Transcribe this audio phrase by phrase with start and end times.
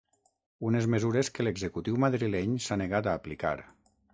[0.69, 3.57] Unes mesures que l’executiu madrileny s’ha negat a aplicar.